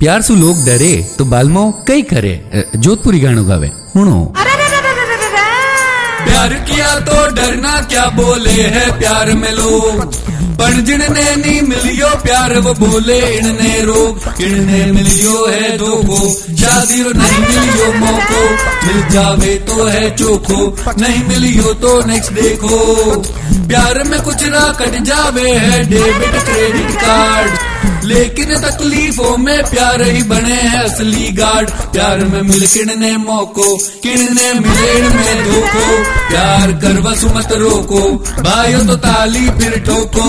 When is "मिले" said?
34.60-34.94